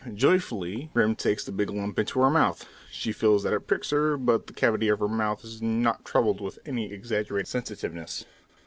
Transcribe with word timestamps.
Joyfully 0.15 0.89
Grim 0.95 1.15
takes 1.15 1.45
the 1.45 1.51
big 1.51 1.69
lump 1.69 1.99
into 1.99 2.21
her 2.21 2.29
mouth. 2.31 2.67
She 2.89 3.11
feels 3.11 3.43
that 3.43 3.53
it 3.53 3.67
pricks 3.67 3.91
her, 3.91 4.17
but 4.17 4.47
the 4.47 4.53
cavity 4.53 4.87
of 4.87 4.97
her 4.97 5.07
mouth 5.07 5.45
is 5.45 5.61
not 5.61 6.05
troubled 6.05 6.41
with 6.41 6.57
any 6.65 6.91
exaggerated 6.91 7.47
sensitiveness. 7.47 8.25